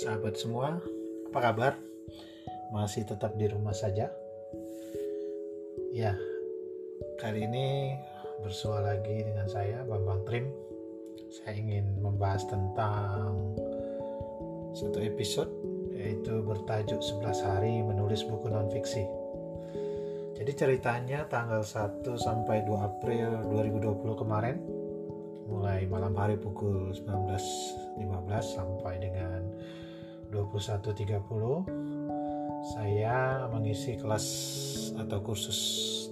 sahabat 0.00 0.32
semua, 0.32 0.80
apa 1.28 1.38
kabar? 1.44 1.72
Masih 2.72 3.04
tetap 3.04 3.36
di 3.36 3.44
rumah 3.52 3.76
saja? 3.76 4.08
Ya, 5.92 6.16
kali 7.20 7.44
ini 7.44 7.92
bersua 8.40 8.80
lagi 8.80 9.20
dengan 9.20 9.44
saya 9.44 9.84
Bambang 9.84 10.24
Trim. 10.24 10.48
Saya 11.28 11.52
ingin 11.60 12.00
membahas 12.00 12.48
tentang 12.48 13.52
satu 14.72 15.04
episode 15.04 15.52
yaitu 15.92 16.40
bertajuk 16.48 17.04
11 17.04 17.44
hari 17.44 17.84
menulis 17.84 18.24
buku 18.24 18.48
non 18.48 18.72
fiksi. 18.72 19.04
Jadi 20.40 20.52
ceritanya 20.56 21.28
tanggal 21.28 21.60
1 21.60 22.00
sampai 22.16 22.64
2 22.64 22.72
April 22.72 23.44
2020 23.52 24.16
kemarin 24.16 24.56
mulai 25.44 25.84
malam 25.84 26.16
hari 26.16 26.40
pukul 26.40 26.88
19.15 26.96 28.00
sampai 28.40 28.96
dengan 28.96 29.44
21.30 30.30 32.70
saya 32.76 33.48
mengisi 33.50 33.98
kelas 33.98 34.26
atau 35.00 35.18
kursus 35.24 35.58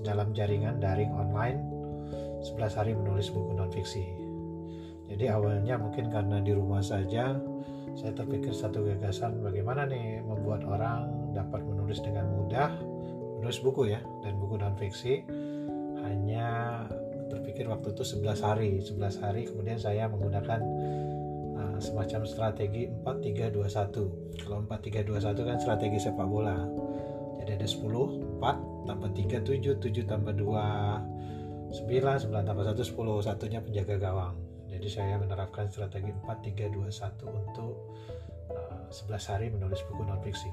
dalam 0.03 0.33
jaringan 0.33 0.81
daring 0.81 1.13
online 1.15 1.61
11 2.43 2.79
hari 2.79 2.93
menulis 2.95 3.29
buku 3.35 3.53
non 3.53 3.69
fiksi. 3.69 4.07
Jadi 5.09 5.25
awalnya 5.29 5.81
mungkin 5.81 6.13
karena 6.13 6.41
di 6.41 6.53
rumah 6.55 6.85
saja 6.85 7.35
saya 7.99 8.13
terpikir 8.15 8.55
satu 8.55 8.87
gagasan 8.87 9.43
bagaimana 9.43 9.89
nih 9.89 10.23
membuat 10.23 10.63
orang 10.65 11.35
dapat 11.35 11.66
menulis 11.66 11.99
dengan 11.99 12.30
mudah 12.30 12.71
menulis 13.43 13.59
buku 13.59 13.91
ya 13.91 13.99
dan 14.23 14.39
buku 14.39 14.55
non 14.55 14.79
fiksi 14.79 15.27
hanya 16.07 16.47
terpikir 17.29 17.66
waktu 17.66 17.93
itu 17.93 18.07
11 18.07 18.39
hari 18.41 18.71
11 18.80 19.25
hari 19.25 19.51
kemudian 19.51 19.83
saya 19.83 20.07
menggunakan 20.07 20.63
uh, 21.59 21.78
semacam 21.82 22.23
strategi 22.23 22.87
4321 23.02 24.46
kalau 24.46 24.62
4321 24.70 25.48
kan 25.48 25.59
strategi 25.59 25.98
sepak 25.98 26.28
bola. 26.30 26.62
Jadi 27.42 27.51
ada 27.59 27.66
10 27.66 28.38
4 28.38 28.87
tambah 28.87 29.10
3 29.12 29.42
7 29.42 29.82
7 29.82 30.06
tambah 30.06 30.34
2 30.38 31.74
9 31.74 31.74
9 31.74 32.48
tambah 32.48 32.64
1 32.64 32.79
10 32.79 33.26
satunya 33.26 33.59
penjaga 33.59 33.98
gawang. 33.98 34.38
Jadi 34.70 34.86
saya 34.86 35.18
menerapkan 35.18 35.66
strategi 35.68 36.14
4321 36.23 37.26
untuk 37.26 37.74
uh, 38.54 38.86
11 38.95 39.30
hari 39.34 39.46
menulis 39.51 39.82
buku 39.90 40.02
non 40.06 40.23
fiksi 40.23 40.51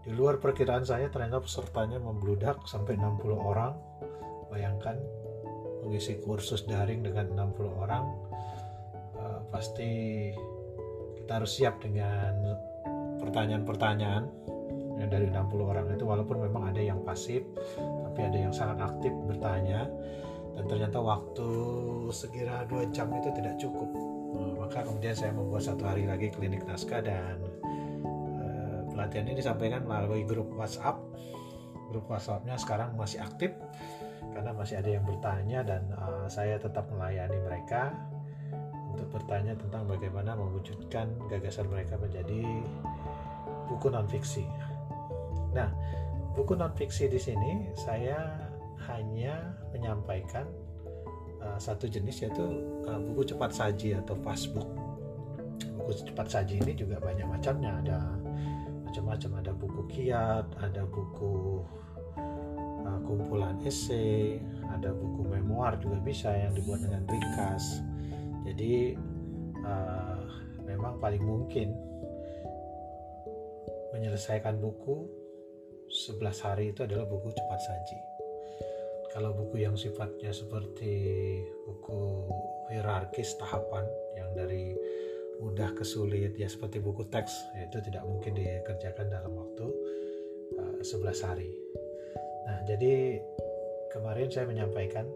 di 0.00 0.16
luar 0.16 0.40
perkiraan 0.40 0.82
saya 0.82 1.12
ternyata 1.12 1.44
pesertanya 1.44 2.00
membludak 2.00 2.64
sampai 2.64 2.96
60 2.98 3.30
orang. 3.36 3.76
Bayangkan 4.50 4.98
mengisi 5.86 6.18
kursus 6.18 6.66
daring 6.66 7.06
dengan 7.06 7.30
60 7.54 7.84
orang 7.84 8.04
pasti 9.50 10.30
kita 11.20 11.42
harus 11.42 11.50
siap 11.50 11.82
dengan 11.82 12.34
pertanyaan-pertanyaan 13.20 14.24
yang 14.98 15.08
dari 15.08 15.26
60 15.28 15.70
orang 15.70 15.86
itu 15.92 16.04
walaupun 16.04 16.42
memang 16.44 16.72
ada 16.72 16.80
yang 16.80 17.00
pasif 17.04 17.44
tapi 18.10 18.20
ada 18.26 18.38
yang 18.38 18.52
sangat 18.52 18.82
aktif 18.84 19.12
bertanya 19.28 19.86
dan 20.60 20.64
ternyata 20.68 20.98
waktu 21.00 21.48
sekira 22.12 22.68
dua 22.68 22.84
jam 22.92 23.08
itu 23.16 23.32
tidak 23.32 23.56
cukup. 23.56 23.88
Uh, 24.36 24.52
maka 24.60 24.84
kemudian 24.84 25.16
saya 25.16 25.32
membuat 25.32 25.64
satu 25.64 25.88
hari 25.88 26.04
lagi 26.04 26.28
klinik 26.28 26.62
naskah 26.68 27.00
dan 27.00 27.40
uh, 28.44 28.84
pelatihan 28.92 29.24
ini 29.30 29.40
disampaikan 29.40 29.88
melalui 29.88 30.26
grup 30.28 30.52
WhatsApp. 30.52 31.00
Grup 31.88 32.06
WhatsAppnya 32.12 32.60
sekarang 32.60 32.92
masih 32.92 33.24
aktif 33.24 33.56
karena 34.36 34.52
masih 34.52 34.78
ada 34.78 34.90
yang 34.92 35.04
bertanya 35.08 35.60
dan 35.64 35.82
uh, 35.96 36.28
saya 36.28 36.60
tetap 36.60 36.86
melayani 36.92 37.40
mereka 37.40 37.96
untuk 39.00 39.16
bertanya 39.16 39.56
tentang 39.56 39.88
bagaimana 39.88 40.36
mewujudkan 40.36 41.08
gagasan 41.32 41.72
mereka 41.72 41.96
menjadi 41.96 42.44
buku 43.64 43.88
non 43.88 44.04
fiksi. 44.04 44.44
Nah, 45.56 45.72
buku 46.36 46.52
non 46.52 46.76
fiksi 46.76 47.08
di 47.08 47.16
sini 47.16 47.72
saya 47.80 48.44
hanya 48.92 49.56
menyampaikan 49.72 50.44
uh, 51.40 51.56
satu 51.56 51.88
jenis 51.88 52.28
yaitu 52.28 52.44
uh, 52.84 53.00
buku 53.00 53.32
cepat 53.32 53.56
saji 53.56 53.96
atau 53.96 54.12
fast 54.20 54.52
book. 54.52 54.68
Buku 55.80 55.96
cepat 56.04 56.28
saji 56.28 56.60
ini 56.60 56.76
juga 56.76 57.00
banyak 57.00 57.24
macamnya, 57.24 57.80
ada 57.80 57.98
macam-macam, 58.84 59.30
ada 59.40 59.52
buku 59.56 59.80
kiat, 59.96 60.44
ada 60.60 60.84
buku 60.84 61.64
uh, 62.84 63.00
kumpulan 63.08 63.56
esai, 63.64 64.44
ada 64.68 64.92
buku 64.92 65.24
memoir 65.24 65.80
juga 65.80 65.96
bisa 66.04 66.28
yang 66.36 66.52
dibuat 66.52 66.84
dengan 66.84 67.08
ringkas. 67.08 67.80
Jadi 68.46 68.96
uh, 69.64 70.24
memang 70.64 70.96
paling 71.02 71.20
mungkin 71.20 71.76
menyelesaikan 73.92 74.56
buku 74.62 75.04
11 75.90 76.46
hari 76.46 76.64
itu 76.70 76.86
adalah 76.86 77.04
buku 77.04 77.34
cepat 77.34 77.60
saji. 77.60 77.98
Kalau 79.10 79.34
buku 79.34 79.66
yang 79.66 79.74
sifatnya 79.74 80.30
seperti 80.30 80.94
buku 81.66 82.30
hierarkis 82.70 83.34
tahapan 83.42 83.82
yang 84.14 84.30
dari 84.38 84.78
mudah 85.42 85.74
ke 85.74 85.82
sulit 85.82 86.38
ya 86.38 86.46
seperti 86.46 86.78
buku 86.78 87.02
teks 87.10 87.32
itu 87.58 87.80
tidak 87.82 88.06
mungkin 88.06 88.38
dikerjakan 88.38 89.10
dalam 89.10 89.34
waktu 89.34 89.66
uh, 90.62 90.78
11 90.78 91.26
hari. 91.26 91.50
Nah, 92.46 92.62
jadi 92.70 93.18
kemarin 93.90 94.30
saya 94.30 94.46
menyampaikan 94.46 95.10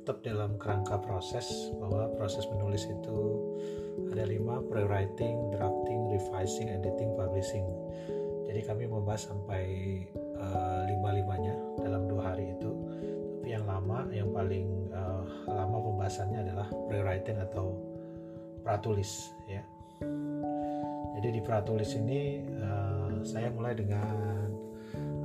tetap 0.00 0.24
dalam 0.24 0.56
kerangka 0.56 0.96
proses 0.96 1.44
bahwa 1.76 2.08
proses 2.16 2.48
menulis 2.48 2.88
itu 2.88 3.20
ada 4.08 4.24
lima 4.24 4.64
pre-writing, 4.64 5.52
drafting, 5.52 6.00
revising, 6.08 6.72
editing, 6.72 7.12
publishing. 7.20 7.68
Jadi 8.48 8.64
kami 8.64 8.88
membahas 8.88 9.28
sampai 9.28 9.64
uh, 10.40 10.88
lima-limanya 10.88 11.52
dalam 11.84 12.08
dua 12.08 12.32
hari 12.32 12.56
itu. 12.56 12.72
Tapi 13.44 13.48
yang 13.52 13.68
lama, 13.68 14.08
yang 14.08 14.32
paling 14.32 14.88
uh, 14.88 15.22
lama 15.52 15.76
pembahasannya 15.84 16.48
adalah 16.48 16.66
pre-writing 16.88 17.36
atau 17.36 17.76
pratulis 18.64 19.28
ya. 19.52 19.60
Jadi 21.20 21.28
di 21.28 21.40
pratulis 21.44 21.92
ini 21.92 22.40
uh, 22.56 23.20
saya 23.20 23.52
mulai 23.52 23.76
dengan 23.76 24.48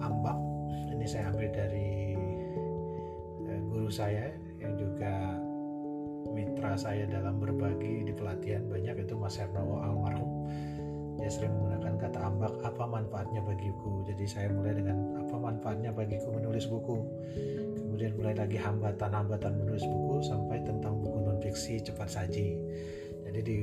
ambak 0.03 0.35
ini 0.91 1.07
saya 1.07 1.31
ambil 1.31 1.47
dari 1.55 2.11
guru 3.71 3.87
saya 3.87 4.44
yang 4.65 4.73
juga 4.81 5.13
mitra 6.33 6.73
saya 6.73 7.05
dalam 7.05 7.37
berbagi 7.37 8.03
di 8.03 8.13
pelatihan 8.17 8.65
banyak 8.65 9.05
itu 9.05 9.13
Mas 9.13 9.37
Hernawo 9.37 9.85
almarhum. 9.85 10.49
Dia 11.15 11.31
sering 11.31 11.53
menggunakan 11.55 11.95
kata 11.95 12.19
ambak 12.27 12.53
apa 12.65 12.83
manfaatnya 12.83 13.39
bagiku? 13.45 14.03
Jadi 14.03 14.25
saya 14.27 14.51
mulai 14.51 14.75
dengan 14.75 15.15
apa 15.15 15.35
manfaatnya 15.39 15.95
bagiku 15.95 16.33
menulis 16.35 16.67
buku? 16.67 16.97
Kemudian 17.79 18.19
mulai 18.19 18.35
lagi 18.35 18.59
hambatan-hambatan 18.59 19.55
menulis 19.55 19.87
buku 19.87 20.19
sampai 20.27 20.59
tentang 20.67 20.99
buku 20.99 21.17
non 21.23 21.39
fiksi 21.39 21.79
cepat 21.79 22.11
saji. 22.11 22.59
Jadi 23.23 23.39
di 23.39 23.57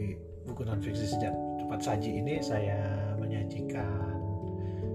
buku 0.49 0.65
non 0.65 0.81
fiksi 0.81 1.05
sejak 1.05 1.35
cepat 1.61 1.81
saji 1.85 2.25
ini 2.25 2.41
saya 2.41 2.81
menyajikan 3.21 4.17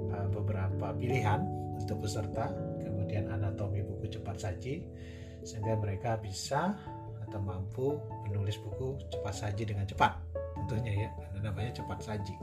uh, 0.10 0.28
beberapa 0.34 0.98
pilihan 0.98 1.46
untuk 1.78 2.10
peserta, 2.10 2.50
kemudian 2.82 3.30
anatomi 3.30 3.86
buku 3.86 4.10
cepat 4.18 4.42
saji, 4.42 4.82
sehingga 5.44 5.78
mereka 5.78 6.18
bisa 6.18 6.74
atau 7.28 7.40
mampu 7.44 8.00
menulis 8.32 8.56
buku 8.64 8.96
cepat 9.12 9.36
saji 9.36 9.68
dengan 9.68 9.84
cepat, 9.84 10.16
tentunya 10.64 11.08
ya, 11.08 11.10
namanya 11.44 11.76
cepat 11.76 12.00
saji. 12.00 12.36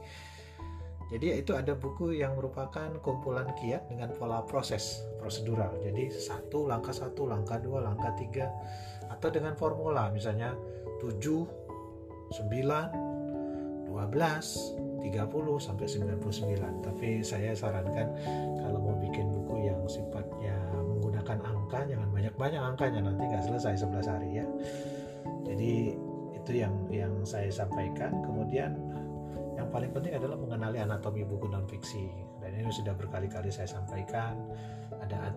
Jadi 1.13 1.37
itu 1.37 1.53
ada 1.53 1.77
buku 1.77 2.17
yang 2.17 2.33
merupakan 2.35 2.89
kumpulan 3.05 3.53
kiat 3.61 3.93
dengan 3.93 4.09
pola 4.17 4.41
proses 4.45 5.05
prosedural. 5.21 5.77
Jadi 5.85 6.09
satu 6.09 6.65
langkah 6.65 6.97
satu, 6.97 7.29
langkah 7.29 7.61
dua, 7.61 7.85
langkah 7.85 8.17
tiga, 8.17 8.49
atau 9.13 9.29
dengan 9.29 9.53
formula 9.55 10.09
misalnya 10.09 10.57
7, 10.99 11.21
9, 11.21 13.93
12, 13.93 15.05
30 15.05 15.61
sampai 15.61 15.87
99. 15.87 16.81
Tapi 16.83 17.21
saya 17.21 17.53
sarankan 17.53 18.09
kalau 18.65 18.81
mau 18.81 18.97
bikin 18.97 19.29
buku 19.29 19.69
yang 19.69 19.85
sifatnya 19.85 20.57
menggunakan 20.81 21.45
angka 21.45 21.85
jangan 21.85 22.09
banyak-banyak 22.25 22.63
angkanya 22.65 23.01
nanti 23.05 23.29
nggak 23.29 23.45
selesai 23.45 23.85
11 23.85 24.09
hari 24.09 24.41
ya. 24.41 24.47
Jadi 25.45 25.93
itu 26.33 26.51
yang 26.57 26.73
yang 26.89 27.13
saya 27.29 27.53
sampaikan. 27.53 28.17
Kemudian 28.25 28.73
yang 29.61 29.69
paling 29.69 29.93
penting 29.93 30.17
adalah 30.17 30.41
mengenali 30.41 30.81
anatomi 30.81 31.21
buku 31.29 31.53
non 31.53 31.69
fiksi 31.69 32.09
dan 32.41 32.57
ini 32.57 32.73
sudah 32.73 32.97
berkali-kali 32.97 33.53
saya 33.53 33.69
sampaikan 33.69 34.41
ada 35.05 35.31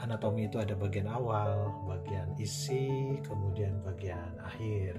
anatomi 0.00 0.48
itu 0.48 0.56
ada 0.56 0.72
bagian 0.72 1.04
awal 1.04 1.68
bagian 1.84 2.32
isi 2.40 3.20
kemudian 3.22 3.76
bagian 3.84 4.34
akhir 4.40 4.96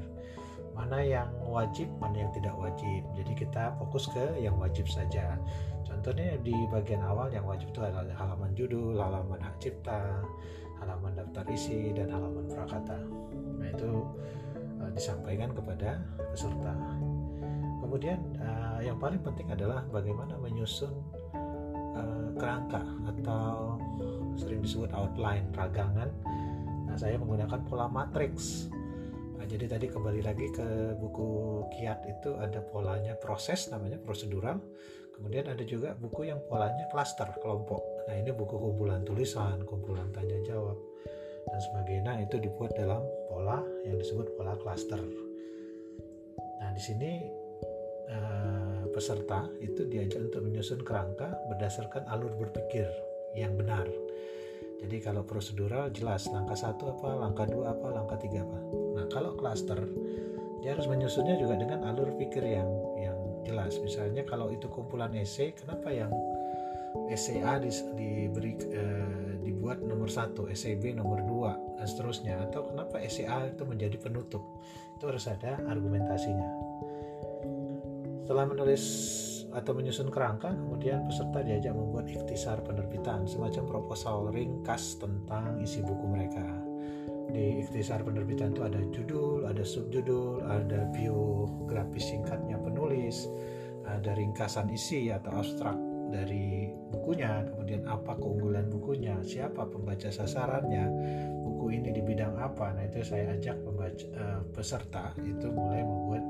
mana 0.74 1.06
yang 1.06 1.30
wajib, 1.46 1.86
mana 2.02 2.26
yang 2.26 2.34
tidak 2.34 2.58
wajib. 2.58 3.06
Jadi 3.14 3.46
kita 3.46 3.78
fokus 3.78 4.10
ke 4.10 4.42
yang 4.42 4.58
wajib 4.58 4.90
saja. 4.90 5.38
Contohnya 5.86 6.34
di 6.42 6.54
bagian 6.74 7.06
awal 7.06 7.30
yang 7.30 7.46
wajib 7.46 7.70
itu 7.70 7.78
adalah 7.86 8.10
halaman 8.18 8.58
judul, 8.58 8.98
halaman 8.98 9.38
hak 9.38 9.54
cipta, 9.62 10.26
halaman 10.84 11.16
daftar 11.16 11.48
isi, 11.48 11.96
dan 11.96 12.12
halaman 12.12 12.46
prakata. 12.52 13.00
Nah 13.58 13.68
itu 13.72 13.92
uh, 14.84 14.92
disampaikan 14.92 15.56
kepada 15.56 16.04
peserta. 16.30 16.76
kemudian 17.84 18.18
uh, 18.42 18.82
yang 18.82 18.98
paling 18.98 19.22
penting 19.22 19.46
adalah 19.54 19.86
bagaimana 19.92 20.34
menyusun 20.42 20.90
uh, 21.94 22.30
kerangka 22.40 22.82
atau 23.06 23.78
sering 24.38 24.66
disebut 24.66 24.90
outline 24.98 25.46
ragangan. 25.54 26.10
Nah, 26.90 26.96
saya 26.98 27.18
menggunakan 27.18 27.60
pola 27.66 27.86
matriks. 27.90 28.70
Nah, 29.38 29.46
jadi 29.46 29.66
tadi 29.66 29.90
kembali 29.90 30.22
lagi 30.26 30.50
ke 30.50 30.98
buku 30.98 31.30
kiat 31.74 32.06
itu 32.10 32.34
ada 32.38 32.62
polanya 32.62 33.14
proses 33.18 33.70
namanya 33.70 34.02
prosedural. 34.02 34.58
Kemudian 35.14 35.46
ada 35.46 35.62
juga 35.62 35.94
buku 35.94 36.30
yang 36.30 36.42
polanya 36.50 36.90
klaster 36.90 37.30
kelompok. 37.38 37.93
Nah, 38.08 38.16
ini 38.20 38.32
buku 38.36 38.56
kumpulan 38.60 39.02
tulisan, 39.08 39.64
kumpulan 39.64 40.12
tanya 40.12 40.40
jawab 40.44 40.76
dan 41.44 41.60
sebagainya 41.60 42.14
itu 42.24 42.40
dibuat 42.40 42.72
dalam 42.74 43.04
pola 43.28 43.60
yang 43.84 44.00
disebut 44.00 44.34
pola 44.40 44.56
klaster. 44.58 45.00
Nah, 46.64 46.70
di 46.72 46.82
sini 46.82 47.12
uh, 48.10 48.88
peserta 48.90 49.46
itu 49.60 49.84
diajak 49.86 50.32
untuk 50.32 50.42
menyusun 50.46 50.82
kerangka 50.82 51.36
berdasarkan 51.52 52.08
alur 52.08 52.32
berpikir 52.40 52.88
yang 53.36 53.54
benar. 53.60 53.86
Jadi 54.84 55.00
kalau 55.00 55.24
prosedural 55.24 55.96
jelas 55.96 56.28
langkah 56.28 56.60
satu 56.60 56.92
apa, 56.92 57.10
langkah 57.16 57.48
dua 57.48 57.72
apa, 57.72 57.88
langkah 57.96 58.20
tiga 58.20 58.44
apa. 58.44 58.60
Nah 59.00 59.06
kalau 59.08 59.32
klaster 59.40 59.80
dia 60.60 60.76
harus 60.76 60.88
menyusunnya 60.88 61.40
juga 61.40 61.60
dengan 61.60 61.88
alur 61.88 62.16
pikir 62.20 62.44
yang 62.44 62.68
yang 63.00 63.18
jelas. 63.48 63.80
Misalnya 63.80 64.28
kalau 64.28 64.52
itu 64.52 64.68
kumpulan 64.68 65.12
esai, 65.16 65.56
kenapa 65.56 65.92
yang 65.92 66.12
esai 67.10 67.42
A 67.42 67.58
di, 67.62 67.70
diberi 67.98 68.54
eh, 68.70 69.38
dibuat 69.42 69.84
nomor 69.84 70.10
satu, 70.10 70.50
esai 70.50 70.78
B 70.78 70.94
nomor 70.96 71.22
dua 71.26 71.52
dan 71.78 71.86
seterusnya. 71.86 72.42
Atau 72.50 72.74
kenapa 72.74 73.02
esai 73.02 73.28
A 73.30 73.50
itu 73.50 73.64
menjadi 73.66 73.98
penutup? 74.00 74.42
Itu 74.98 75.10
harus 75.10 75.26
ada 75.30 75.60
argumentasinya. 75.68 76.50
Setelah 78.24 78.46
menulis 78.48 78.84
atau 79.54 79.78
menyusun 79.78 80.10
kerangka, 80.10 80.50
kemudian 80.50 81.06
peserta 81.06 81.46
diajak 81.46 81.76
membuat 81.78 82.10
ikhtisar 82.10 82.64
penerbitan, 82.66 83.30
semacam 83.30 83.64
proposal 83.70 84.34
ringkas 84.34 84.98
tentang 84.98 85.62
isi 85.62 85.86
buku 85.86 86.06
mereka. 86.10 86.42
Di 87.30 87.62
ikhtisar 87.62 88.02
penerbitan 88.02 88.56
itu 88.56 88.62
ada 88.66 88.82
judul, 88.90 89.46
ada 89.46 89.62
subjudul, 89.62 90.44
ada 90.50 90.90
biografis 90.90 92.10
singkatnya 92.10 92.58
penulis, 92.58 93.30
ada 93.86 94.16
ringkasan 94.18 94.72
isi 94.74 95.14
atau 95.14 95.36
abstrak 95.36 95.93
dari 96.14 96.70
bukunya, 96.94 97.42
kemudian 97.50 97.90
apa 97.90 98.14
keunggulan 98.22 98.70
bukunya, 98.70 99.18
siapa 99.26 99.66
pembaca 99.66 100.14
sasarannya, 100.14 100.86
buku 101.42 101.82
ini 101.82 101.90
di 101.90 102.06
bidang 102.06 102.38
apa. 102.38 102.78
Nah, 102.78 102.86
itu 102.86 103.02
saya 103.02 103.34
ajak 103.34 103.58
pembaca, 103.66 104.06
uh, 104.14 104.42
peserta 104.54 105.18
itu 105.26 105.50
mulai 105.50 105.82
membuat 105.82 106.24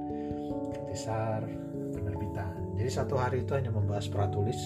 ikhtisar 0.71 1.43
penerbitan. 1.91 2.79
Jadi 2.79 2.89
satu 2.89 3.19
hari 3.19 3.43
itu 3.43 3.51
hanya 3.51 3.75
membahas 3.75 4.07
pratulis, 4.07 4.59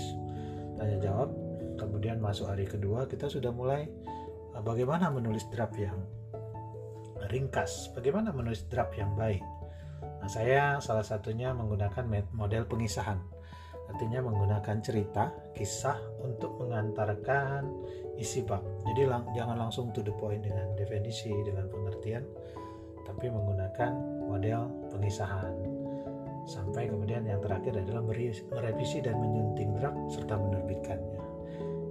tanya 0.77 1.01
jawab. 1.01 1.33
Kemudian 1.77 2.17
masuk 2.17 2.49
hari 2.49 2.65
kedua 2.65 3.05
kita 3.09 3.25
sudah 3.25 3.49
mulai 3.49 3.89
uh, 4.53 4.61
bagaimana 4.61 5.09
menulis 5.09 5.49
draft 5.49 5.73
yang 5.81 5.97
ringkas, 7.33 7.89
bagaimana 7.97 8.29
menulis 8.29 8.69
draft 8.69 8.93
yang 8.93 9.17
baik. 9.17 9.41
Nah, 10.21 10.29
saya 10.29 10.77
salah 10.77 11.03
satunya 11.03 11.57
menggunakan 11.57 12.05
model 12.37 12.69
pengisahan. 12.69 13.36
Artinya 13.87 14.19
menggunakan 14.19 14.77
cerita, 14.83 15.31
kisah 15.55 15.97
untuk 16.19 16.59
mengantarkan 16.59 17.65
isi 18.19 18.43
bab. 18.43 18.61
Jadi 18.83 19.07
lang 19.07 19.23
jangan 19.31 19.57
langsung 19.57 19.95
to 19.95 20.03
the 20.03 20.11
point 20.15 20.43
dengan 20.43 20.75
definisi, 20.75 21.31
dengan 21.45 21.71
pengertian, 21.71 22.23
tapi 23.07 23.31
menggunakan 23.31 23.91
model 24.27 24.91
pengisahan 24.91 25.55
sampai 26.47 26.87
kemudian 26.87 27.27
yang 27.27 27.43
terakhir 27.43 27.75
adalah 27.75 27.99
merevisi 28.55 29.03
dan 29.03 29.19
menyunting 29.19 29.75
draft 29.75 29.99
serta 30.15 30.39
menerbitkannya. 30.39 31.19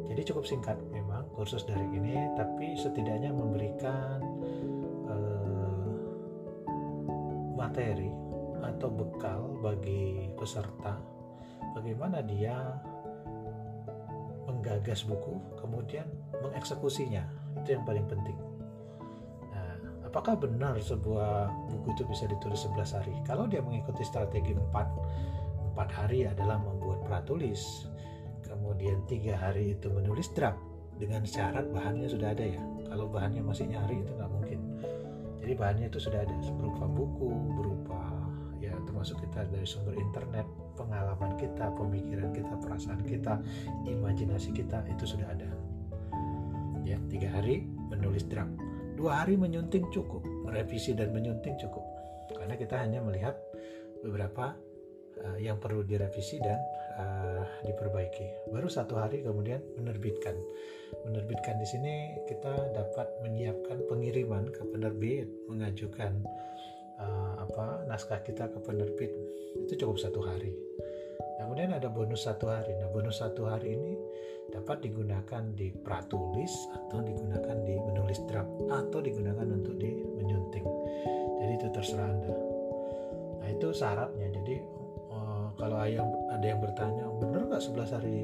Jadi 0.08 0.20
cukup 0.32 0.48
singkat 0.48 0.80
memang 0.88 1.28
kursus 1.36 1.68
dari 1.68 1.84
ini, 1.92 2.16
tapi 2.40 2.72
setidaknya 2.72 3.36
memberikan 3.36 4.24
uh, 5.12 5.92
materi 7.52 8.08
atau 8.64 8.88
bekal 8.88 9.60
bagi 9.60 10.32
peserta 10.40 11.15
bagaimana 11.76 12.24
dia 12.24 12.56
menggagas 14.48 15.04
buku, 15.04 15.36
kemudian 15.60 16.08
mengeksekusinya. 16.40 17.28
Itu 17.60 17.76
yang 17.76 17.84
paling 17.84 18.08
penting 18.08 18.56
apakah 20.16 20.48
benar 20.48 20.80
sebuah 20.80 21.52
buku 21.68 21.92
itu 21.92 22.08
bisa 22.08 22.24
ditulis 22.24 22.64
11 22.64 22.96
hari? 22.96 23.12
Kalau 23.28 23.44
dia 23.44 23.60
mengikuti 23.60 24.00
strategi 24.00 24.56
4, 24.56 25.76
4 25.76 25.76
hari 25.92 26.24
adalah 26.24 26.56
membuat 26.56 27.04
pratulis, 27.04 27.84
kemudian 28.40 29.04
tiga 29.04 29.36
hari 29.36 29.76
itu 29.76 29.92
menulis 29.92 30.32
draft 30.32 30.56
dengan 30.96 31.20
syarat 31.20 31.68
bahannya 31.68 32.08
sudah 32.08 32.32
ada 32.32 32.48
ya. 32.48 32.64
Kalau 32.88 33.12
bahannya 33.12 33.44
masih 33.44 33.68
nyari 33.68 34.00
itu 34.00 34.08
nggak 34.16 34.32
mungkin. 34.32 34.58
Jadi 35.44 35.52
bahannya 35.52 35.86
itu 35.92 36.00
sudah 36.00 36.24
ada 36.24 36.32
berupa 36.56 36.88
buku, 36.88 37.30
berupa 37.52 38.00
ya 38.56 38.72
termasuk 38.88 39.20
kita 39.20 39.44
dari 39.52 39.68
sumber 39.68 40.00
internet, 40.00 40.48
kita, 41.56 41.72
pemikiran 41.72 42.30
kita, 42.36 42.54
perasaan 42.60 43.00
kita, 43.08 43.40
imajinasi 43.88 44.52
kita 44.52 44.84
itu 44.92 45.08
sudah 45.08 45.24
ada. 45.32 45.48
Ya 46.84 47.00
tiga 47.08 47.32
hari 47.32 47.64
menulis 47.88 48.28
draft. 48.28 48.52
Dua 48.92 49.24
hari 49.24 49.40
menyunting 49.40 49.88
cukup 49.88 50.20
merevisi 50.44 50.92
dan 50.92 51.16
menyunting 51.16 51.56
cukup. 51.56 51.80
Karena 52.36 52.60
kita 52.60 52.76
hanya 52.76 53.00
melihat 53.00 53.40
beberapa 54.04 54.52
uh, 55.24 55.38
yang 55.40 55.56
perlu 55.56 55.80
direvisi 55.80 56.36
dan 56.44 56.60
uh, 57.00 57.44
diperbaiki. 57.64 58.52
Baru 58.52 58.68
satu 58.68 59.00
hari 59.00 59.24
kemudian 59.24 59.64
menerbitkan. 59.80 60.36
Menerbitkan 61.08 61.56
di 61.56 61.66
sini 61.66 61.94
kita 62.28 62.52
dapat 62.76 63.08
menyiapkan 63.24 63.80
pengiriman 63.88 64.52
ke 64.52 64.60
penerbit 64.68 65.28
mengajukan 65.48 66.20
uh, 67.00 67.48
apa 67.48 67.88
naskah 67.88 68.20
kita 68.20 68.52
ke 68.52 68.60
penerbit. 68.60 69.12
Itu 69.64 69.72
cukup 69.80 69.96
satu 69.96 70.20
hari 70.20 70.66
kemudian 71.40 71.72
ada 71.76 71.88
bonus 71.92 72.24
satu 72.24 72.48
hari. 72.48 72.72
Nah 72.76 72.88
bonus 72.90 73.20
satu 73.20 73.48
hari 73.48 73.76
ini 73.76 73.92
dapat 74.50 74.82
digunakan 74.82 75.42
di 75.52 75.74
pratulis 75.74 76.52
atau 76.72 77.02
digunakan 77.02 77.56
di 77.66 77.74
menulis 77.82 78.22
draft 78.30 78.50
atau 78.70 78.98
digunakan 79.02 79.46
untuk 79.46 79.74
di 79.76 79.90
menyunting. 80.16 80.66
Jadi 81.42 81.52
itu 81.58 81.66
terserah 81.74 82.08
anda. 82.08 82.34
Nah 83.42 83.48
itu 83.50 83.68
syaratnya. 83.74 84.28
Jadi 84.30 84.56
uh, 85.10 85.48
kalau 85.58 85.82
yang 85.86 86.08
ada 86.30 86.46
yang 86.46 86.60
bertanya 86.62 87.04
benar 87.18 87.42
nggak 87.50 87.62
11 87.62 87.96
hari 87.96 88.16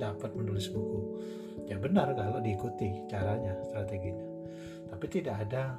dapat 0.00 0.30
menulis 0.34 0.72
buku? 0.72 1.00
Ya 1.68 1.76
benar 1.78 2.12
kalau 2.16 2.40
diikuti 2.40 3.04
caranya 3.06 3.54
strateginya. 3.68 4.26
Tapi 4.92 5.06
tidak 5.08 5.48
ada 5.48 5.76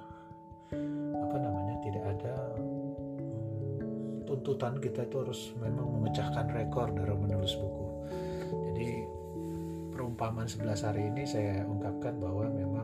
apa 1.13 1.37
namanya 1.37 1.75
tidak 1.85 2.03
ada 2.17 2.33
tuntutan 4.43 4.75
kita 4.75 5.07
itu 5.07 5.23
harus 5.23 5.55
memang 5.55 5.87
memecahkan 5.87 6.51
rekor 6.51 6.91
dalam 6.91 7.15
menulis 7.23 7.55
buku. 7.55 7.87
Jadi 8.75 8.89
perumpamaan 9.95 10.51
11 10.51 10.83
hari 10.83 11.07
ini 11.07 11.23
saya 11.23 11.63
ungkapkan 11.63 12.19
bahwa 12.19 12.51
memang 12.51 12.83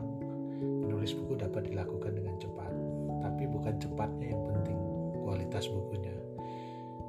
menulis 0.88 1.12
buku 1.12 1.36
dapat 1.36 1.68
dilakukan 1.68 2.16
dengan 2.16 2.32
cepat 2.40 2.72
tapi 3.20 3.44
bukan 3.44 3.76
cepatnya 3.76 4.32
yang 4.32 4.42
penting 4.48 4.78
kualitas 5.20 5.68
bukunya. 5.68 6.16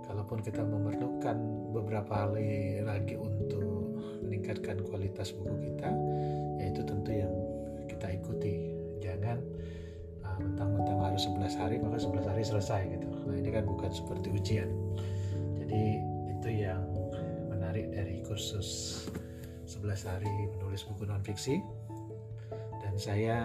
Kalaupun 0.03 0.43
kita 0.43 0.67
memerlukan 0.67 1.37
beberapa 1.71 2.11
hal 2.11 2.35
lagi 2.83 3.15
untuk 3.15 3.63
meningkatkan 4.19 4.83
kualitas 4.83 5.31
buku 5.31 5.71
kita 5.71 5.95
yaitu 6.59 6.83
tentu 6.83 7.15
yang 7.15 7.31
kita 7.87 8.19
ikuti. 8.19 8.75
Jangan 8.99 9.39
uh, 10.27 10.37
mentang-mentang 10.43 10.99
harus 10.99 11.23
11 11.23 11.55
hari 11.55 11.79
maka 11.79 12.03
11 12.03 12.27
hari 12.27 12.43
selesai 12.43 12.83
gitu 12.99 13.10
nah 13.31 13.39
ini 13.39 13.49
kan 13.49 13.63
bukan 13.63 13.87
seperti 13.87 14.27
ujian. 14.35 14.67
Jadi 15.63 15.83
itu 16.27 16.49
yang 16.51 16.83
menarik 17.47 17.87
dari 17.95 18.19
kursus 18.27 18.99
11 19.63 20.03
hari 20.11 20.27
menulis 20.59 20.83
buku 20.83 21.07
non 21.07 21.23
fiksi 21.23 21.63
dan 22.83 22.93
saya 22.99 23.37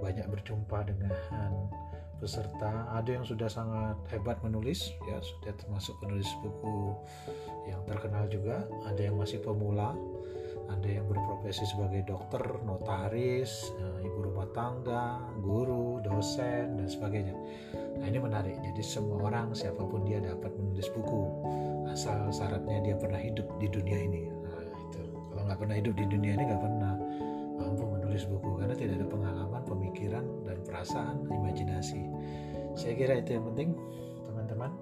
banyak 0.00 0.24
berjumpa 0.32 0.88
dengan 0.88 1.12
peserta. 2.16 2.88
Ada 2.96 3.20
yang 3.20 3.24
sudah 3.28 3.52
sangat 3.52 4.00
hebat 4.08 4.40
menulis 4.40 4.96
ya 5.04 5.20
sudah 5.20 5.52
termasuk 5.60 5.92
penulis 6.00 6.32
buku 6.40 6.96
yang 7.68 7.84
terkenal 7.84 8.24
juga. 8.32 8.64
Ada 8.88 9.12
yang 9.12 9.20
masih 9.20 9.44
pemula 9.44 9.92
ada 10.70 10.88
yang 10.88 11.04
berprofesi 11.08 11.64
sebagai 11.68 12.04
dokter, 12.08 12.42
notaris, 12.64 13.72
eh, 13.76 14.06
ibu 14.06 14.30
rumah 14.30 14.48
tangga, 14.56 15.20
guru, 15.44 16.00
dosen 16.00 16.80
dan 16.80 16.88
sebagainya. 16.88 17.36
Nah 18.00 18.06
ini 18.08 18.18
menarik. 18.20 18.56
Jadi 18.60 18.82
semua 18.84 19.28
orang 19.28 19.52
siapa 19.52 19.80
pun 19.84 20.04
dia 20.08 20.20
dapat 20.20 20.52
menulis 20.56 20.88
buku 20.92 21.22
asal 21.92 22.32
syaratnya 22.32 22.80
dia 22.80 22.96
pernah 22.98 23.20
hidup 23.20 23.46
di 23.62 23.70
dunia 23.70 23.98
ini 24.02 24.34
nggak 25.44 25.60
pernah 25.60 25.76
hidup 25.76 25.94
di 25.94 26.06
dunia 26.08 26.32
ini 26.34 26.42
nggak 26.48 26.62
pernah 26.64 26.92
mampu 27.54 27.84
menulis 27.86 28.24
buku 28.26 28.50
karena 28.58 28.74
tidak 28.74 28.94
ada 28.98 29.06
pengalaman, 29.06 29.62
pemikiran 29.62 30.24
dan 30.42 30.58
perasaan, 30.66 31.16
imajinasi. 31.30 32.02
Saya 32.74 32.98
kira 32.98 33.22
itu 33.22 33.38
yang 33.38 33.46
penting, 33.52 33.70
teman-teman. 34.26 34.72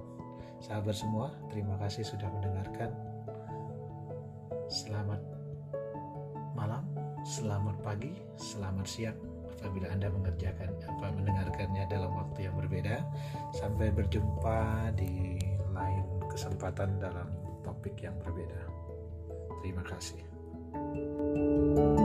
sahabat 0.62 0.95
semua 0.95 1.35
terima 1.51 1.75
kasih 1.83 2.07
sudah 2.07 2.31
mendengarkan 2.31 2.95
selamat 4.71 5.32
selamat 7.33 7.81
pagi 7.81 8.12
selamat 8.37 8.85
siang 8.85 9.17
apabila 9.49 9.89
anda 9.89 10.12
mengerjakan 10.12 10.69
apa 10.85 11.17
mendengarkannya 11.17 11.89
dalam 11.89 12.12
waktu 12.12 12.45
yang 12.45 12.55
berbeda. 12.61 13.01
Sampai 13.57 13.89
berjumpa 13.89 14.93
di 14.93 15.41
lain 15.73 16.05
kesempatan 16.29 17.01
dalam 17.01 17.33
topik 17.65 17.97
yang 18.05 18.12
berbeda. 18.21 18.69
Terima 19.65 19.81
kasih. 19.81 20.21
thank 20.73 22.01
you 22.01 22.02